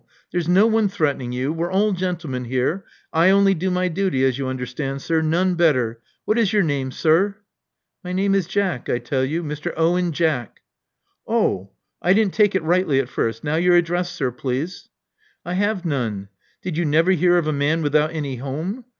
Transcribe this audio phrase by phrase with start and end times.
[0.31, 1.53] There's no one threatening you.
[1.53, 2.85] We're all gentlemen here.
[3.13, 6.01] I only do my duty, as you understand, sir— none better.
[6.25, 7.37] What is your name, sir?"
[8.03, 9.43] My name is Jack,*I tell you.
[9.43, 9.71] Mr.
[9.77, 10.61] Owen Jack."
[11.27, 11.69] Oh!
[12.01, 13.43] I didn't take it rightly at first.
[13.43, 14.89] Now your address, sir, please."
[15.45, 16.29] I have none.
[16.63, 18.85] Did you never hear of a man with out any home?